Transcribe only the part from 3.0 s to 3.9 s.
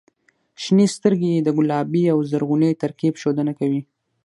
ښودنه کوي.